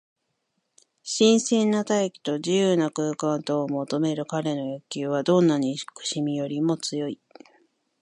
[1.03, 7.19] 新鮮な大気と自由な空間とを求めるかれの欲求は、どんな憎しみよりも強い。